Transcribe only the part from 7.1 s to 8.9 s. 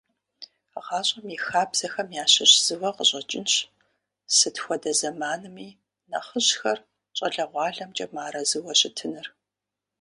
щӀалэгъуалэмкӀэ мыарэзыуэ